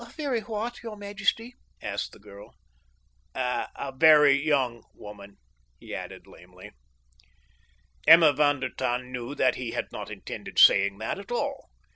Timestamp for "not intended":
9.91-10.57